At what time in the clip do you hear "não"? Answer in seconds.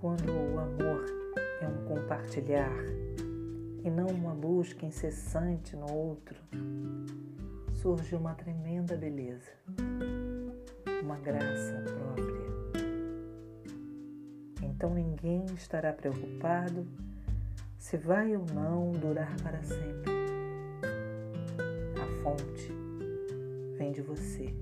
3.90-4.06, 18.54-18.92